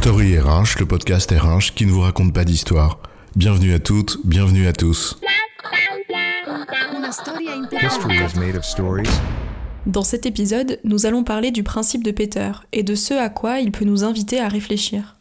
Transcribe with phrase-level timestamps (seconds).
[0.00, 3.00] Story RH, le podcast RH qui ne vous raconte pas d'histoire.
[3.36, 5.18] Bienvenue à toutes, bienvenue à tous.
[9.84, 13.58] Dans cet épisode, nous allons parler du principe de Peter et de ce à quoi
[13.60, 15.16] il peut nous inviter à réfléchir.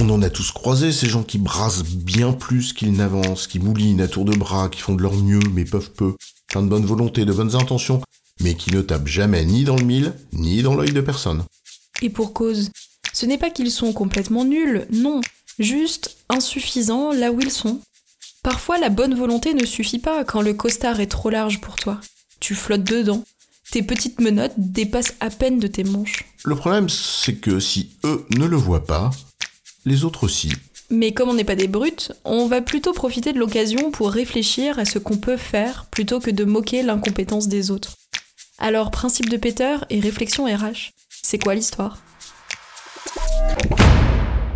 [0.00, 4.00] On en a tous croisé, ces gens qui brassent bien plus qu'ils n'avancent, qui moulinent
[4.00, 6.16] à tour de bras, qui font de leur mieux mais peuvent peu,
[6.48, 8.02] plein de bonne volonté, de bonnes intentions,
[8.40, 11.44] mais qui ne tapent jamais ni dans le mille, ni dans l'œil de personne.
[12.02, 12.70] Et pour cause,
[13.12, 15.20] ce n'est pas qu'ils sont complètement nuls, non,
[15.58, 17.80] juste insuffisants là où ils sont.
[18.42, 22.00] Parfois, la bonne volonté ne suffit pas quand le costard est trop large pour toi.
[22.40, 23.24] Tu flottes dedans.
[23.70, 26.24] Tes petites menottes dépassent à peine de tes manches.
[26.44, 29.10] Le problème, c'est que si eux ne le voient pas,
[29.84, 30.52] les autres aussi.
[30.90, 34.78] Mais comme on n'est pas des brutes, on va plutôt profiter de l'occasion pour réfléchir
[34.78, 37.96] à ce qu'on peut faire plutôt que de moquer l'incompétence des autres.
[38.58, 40.92] Alors, principe de Peter et réflexion RH,
[41.26, 41.98] c'est quoi l'histoire?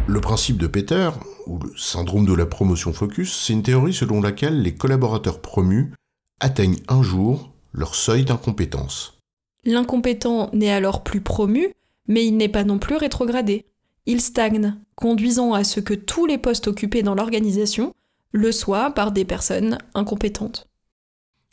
[0.06, 1.10] Le principe de Peter,
[1.48, 5.92] ou le syndrome de la promotion focus, c'est une théorie selon laquelle les collaborateurs promus
[6.38, 9.18] atteignent un jour leur seuil d'incompétence.
[9.64, 11.74] L'incompétent n'est alors plus promu,
[12.06, 13.66] mais il n'est pas non plus rétrogradé.
[14.06, 17.94] Il stagne, conduisant à ce que tous les postes occupés dans l'organisation
[18.30, 20.69] le soient par des personnes incompétentes.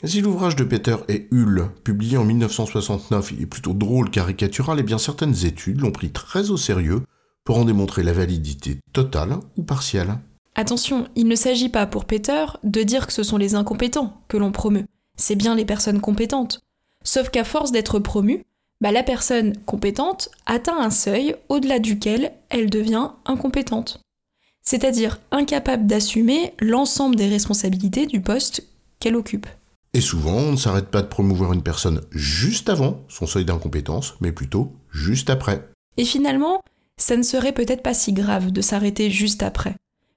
[0.04, 5.00] Si l'ouvrage de Peter et Hull, publié en 1969, est plutôt drôle, caricatural, et bien
[5.00, 7.02] certaines études l'ont pris très au sérieux
[7.44, 10.20] pour en démontrer la validité totale ou partielle.
[10.54, 14.38] Attention, il ne s'agit pas pour Peter de dire que ce sont les incompétents que
[14.38, 16.62] l'on promeut, c'est bien les personnes compétentes.
[17.04, 18.44] Sauf qu'à force d'être promue,
[18.82, 24.00] bah, la personne compétente atteint un seuil au-delà duquel elle devient incompétente.
[24.62, 28.64] C'est-à-dire incapable d'assumer l'ensemble des responsabilités du poste
[29.00, 29.48] qu'elle occupe.
[29.98, 34.14] Et souvent, on ne s'arrête pas de promouvoir une personne juste avant son seuil d'incompétence,
[34.22, 35.68] mais plutôt juste après.
[35.98, 36.62] Et finalement,
[37.02, 39.74] ça ne serait peut-être pas si grave de s'arrêter juste après.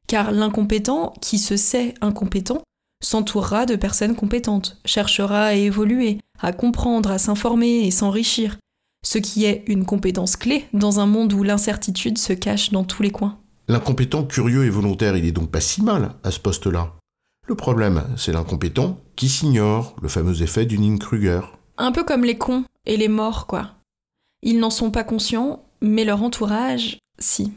[0.07, 2.61] Car l'incompétent, qui se sait incompétent,
[3.03, 8.59] s'entourera de personnes compétentes, cherchera à évoluer, à comprendre, à s'informer et s'enrichir,
[9.03, 13.03] ce qui est une compétence clé dans un monde où l'incertitude se cache dans tous
[13.03, 13.39] les coins.
[13.67, 16.93] L'incompétent curieux et volontaire, il est donc pas si mal à ce poste-là.
[17.51, 21.43] Le problème, c'est l'incompétent qui s'ignore, le fameux effet du Kruger.
[21.77, 23.73] Un peu comme les cons et les morts, quoi.
[24.41, 27.53] Ils n'en sont pas conscients, mais leur entourage, si.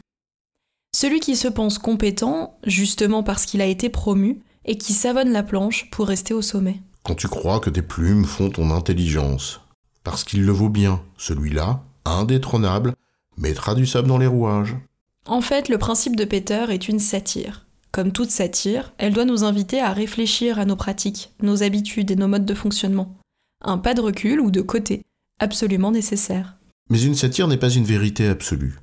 [0.94, 5.42] Celui qui se pense compétent, justement parce qu'il a été promu, et qui savonne la
[5.42, 6.82] planche pour rester au sommet.
[7.02, 9.62] Quand tu crois que tes plumes font ton intelligence,
[10.02, 12.92] parce qu'il le vaut bien, celui-là, indétrônable,
[13.38, 14.76] mettra du sable dans les rouages.
[15.24, 17.63] En fait, le principe de Peter est une satire.
[17.94, 22.16] Comme toute satire, elle doit nous inviter à réfléchir à nos pratiques, nos habitudes et
[22.16, 23.14] nos modes de fonctionnement.
[23.60, 25.02] Un pas de recul ou de côté,
[25.38, 26.56] absolument nécessaire.
[26.90, 28.80] Mais une satire n'est pas une vérité absolue.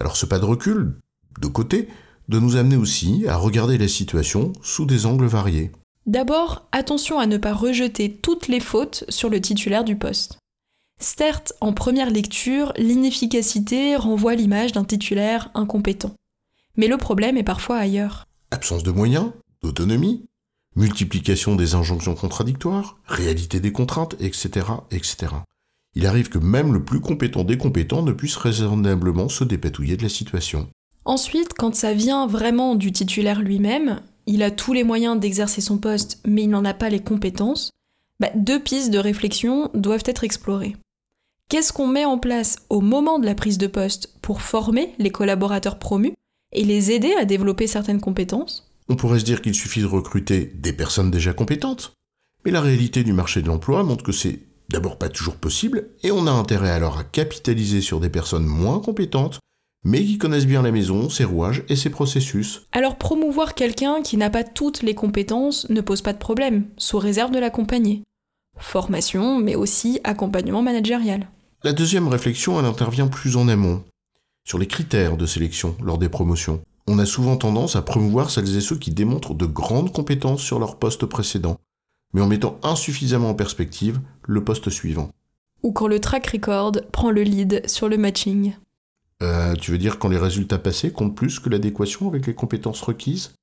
[0.00, 0.94] Alors ce pas de recul,
[1.42, 1.88] de côté,
[2.28, 5.70] doit nous amener aussi à regarder la situation sous des angles variés.
[6.06, 10.38] D'abord, attention à ne pas rejeter toutes les fautes sur le titulaire du poste.
[10.98, 16.14] Certes, en première lecture, l'inefficacité renvoie l'image d'un titulaire incompétent.
[16.78, 18.24] Mais le problème est parfois ailleurs.
[18.54, 19.32] Absence de moyens,
[19.62, 20.26] d'autonomie,
[20.76, 25.32] multiplication des injonctions contradictoires, réalité des contraintes, etc., etc.
[25.96, 30.04] Il arrive que même le plus compétent des compétents ne puisse raisonnablement se dépatouiller de
[30.04, 30.68] la situation.
[31.04, 35.78] Ensuite, quand ça vient vraiment du titulaire lui-même, il a tous les moyens d'exercer son
[35.78, 37.72] poste, mais il n'en a pas les compétences,
[38.20, 40.76] bah, deux pistes de réflexion doivent être explorées.
[41.50, 45.10] Qu'est-ce qu'on met en place au moment de la prise de poste pour former les
[45.10, 46.14] collaborateurs promus
[46.54, 50.52] et les aider à développer certaines compétences On pourrait se dire qu'il suffit de recruter
[50.54, 51.92] des personnes déjà compétentes.
[52.44, 56.10] Mais la réalité du marché de l'emploi montre que c'est d'abord pas toujours possible, et
[56.10, 59.40] on a intérêt alors à capitaliser sur des personnes moins compétentes,
[59.84, 62.66] mais qui connaissent bien la maison, ses rouages et ses processus.
[62.72, 66.98] Alors promouvoir quelqu'un qui n'a pas toutes les compétences ne pose pas de problème, sous
[66.98, 68.02] réserve de l'accompagner.
[68.58, 71.28] Formation, mais aussi accompagnement managérial.
[71.62, 73.84] La deuxième réflexion, elle intervient plus en amont
[74.44, 76.62] sur les critères de sélection lors des promotions.
[76.86, 80.58] On a souvent tendance à promouvoir celles et ceux qui démontrent de grandes compétences sur
[80.58, 81.58] leur poste précédent,
[82.12, 85.10] mais en mettant insuffisamment en perspective le poste suivant.
[85.62, 88.54] Ou quand le track record prend le lead sur le matching.
[89.22, 92.82] Euh, tu veux dire quand les résultats passés comptent plus que l'adéquation avec les compétences
[92.82, 93.34] requises?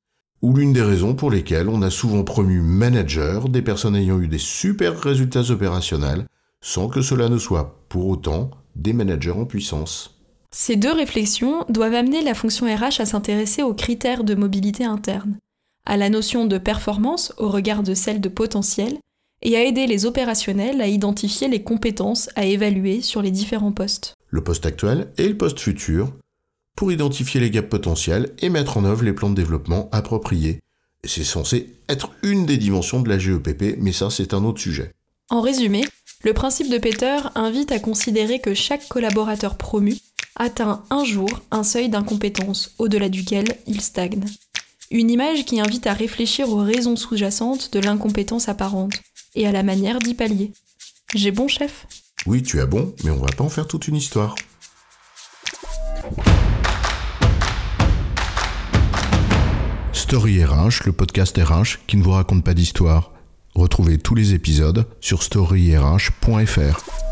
[0.44, 4.28] Ou l'une des raisons pour lesquelles on a souvent promu manager des personnes ayant eu
[4.28, 6.26] des super résultats opérationnels,
[6.62, 10.21] sans que cela ne soit pour autant des managers en puissance.
[10.54, 15.38] Ces deux réflexions doivent amener la fonction RH à s'intéresser aux critères de mobilité interne,
[15.86, 18.98] à la notion de performance au regard de celle de potentiel,
[19.44, 24.16] et à aider les opérationnels à identifier les compétences à évaluer sur les différents postes.
[24.28, 26.14] le poste actuel et le poste futur,
[26.78, 30.60] pour identifier les gaps potentiels et mettre en œuvre les plans de développement appropriés.
[31.04, 34.92] C'est censé être une des dimensions de la GEPP, mais ça c'est un autre sujet.
[35.30, 35.84] En résumé,
[36.24, 39.98] le principe de Peter invite à considérer que chaque collaborateur promu
[40.36, 44.26] atteint un jour un seuil d'incompétence au-delà duquel il stagne.
[44.90, 48.94] Une image qui invite à réfléchir aux raisons sous-jacentes de l'incompétence apparente
[49.36, 50.52] et à la manière d'y pallier.
[51.16, 51.88] J'ai bon chef?
[52.26, 54.36] Oui, tu as bon, mais on va pas en faire toute une histoire.
[59.94, 63.14] Story RH, le podcast RH qui ne vous raconte pas d'histoire.
[63.56, 67.11] Retrouvez tous les épisodes sur storyrh.fr.